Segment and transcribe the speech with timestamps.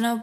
[0.00, 0.16] My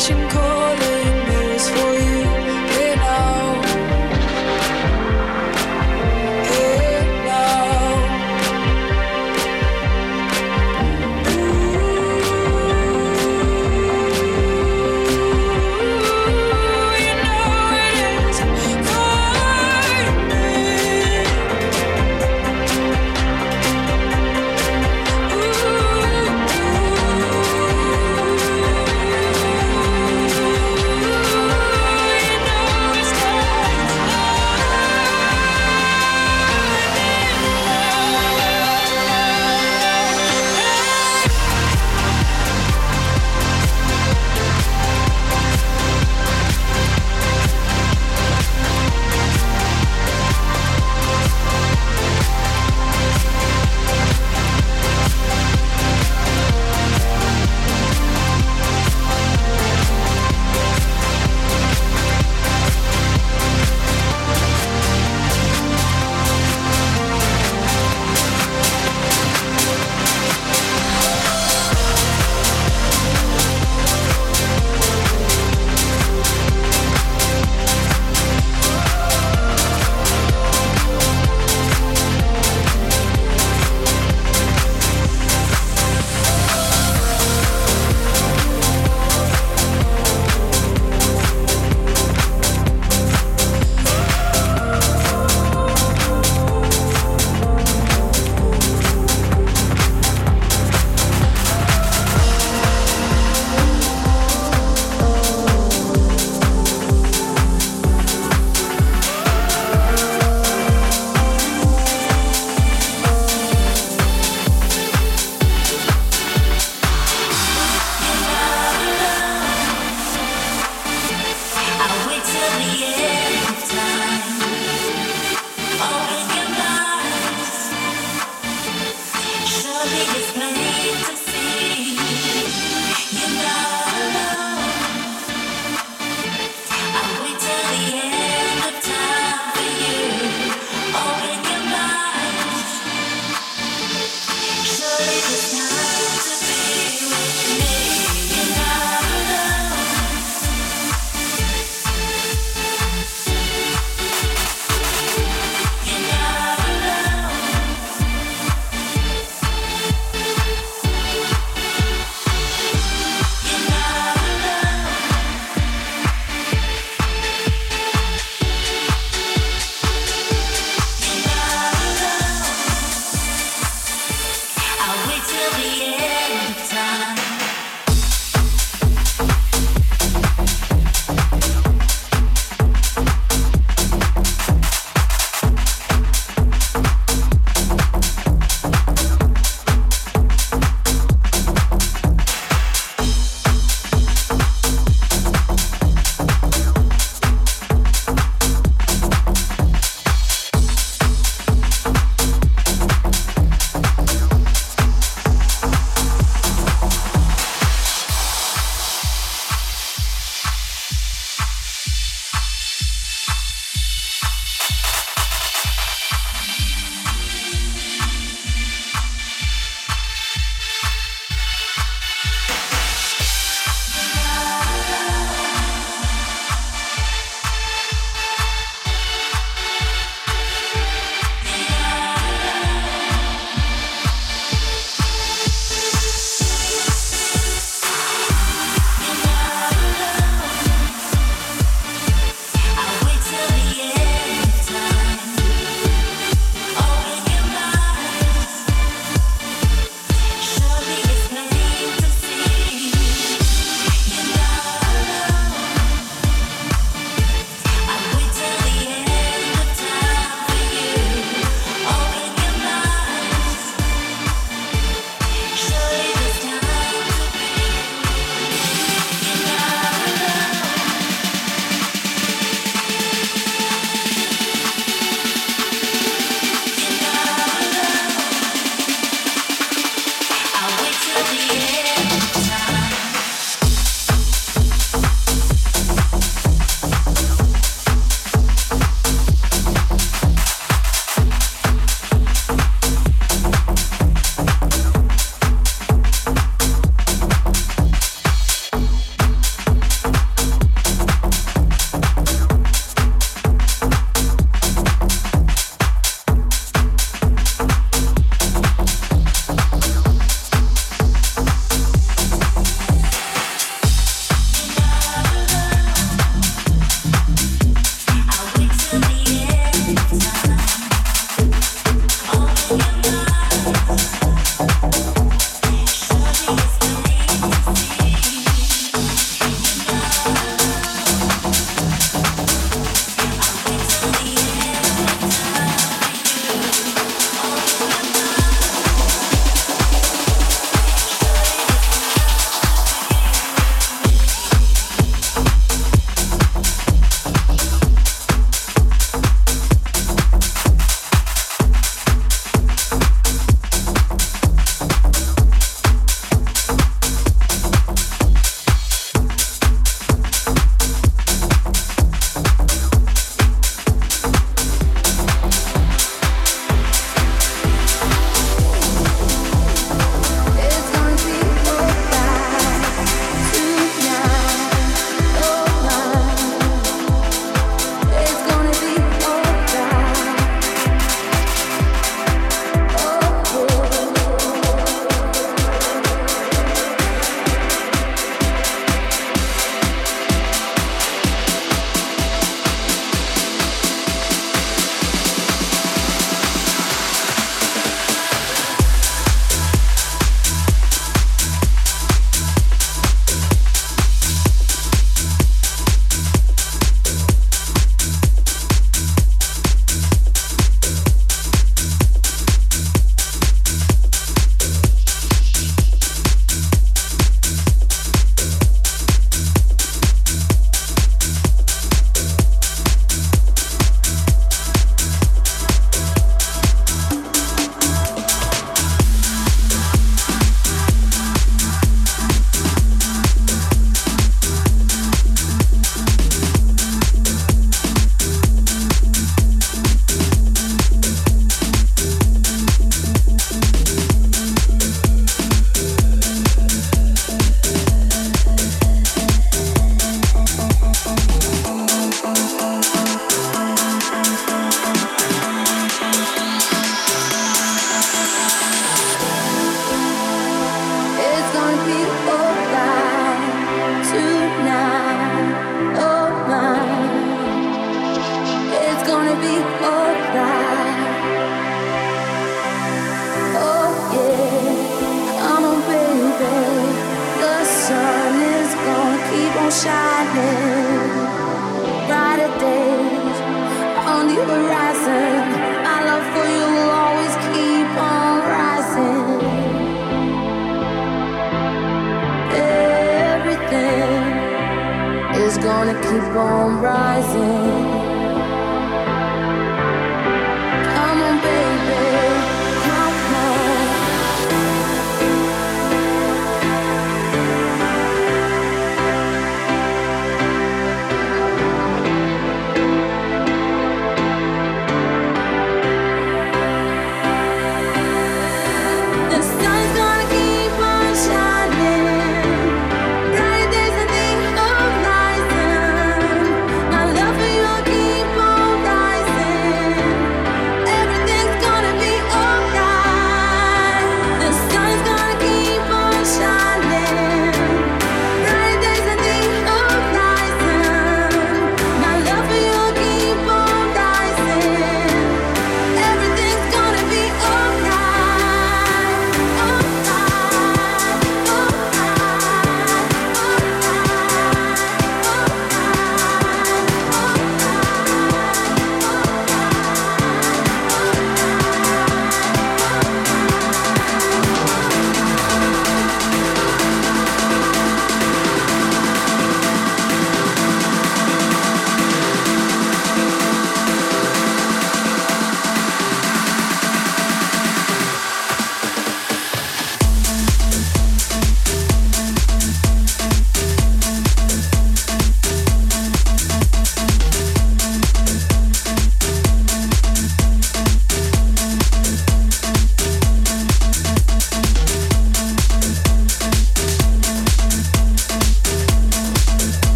[0.00, 0.49] 星空